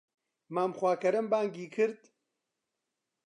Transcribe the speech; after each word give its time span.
مام 0.53 0.71
خواکەرەم 0.79 1.27
بانگی 1.31 1.67
کرد 1.75 2.01